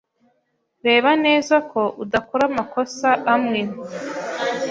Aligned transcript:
Reba 0.85 1.11
neza 1.25 1.55
ko 1.71 1.81
udakora 2.03 2.43
amakosa 2.51 3.09
amwe. 3.33 3.61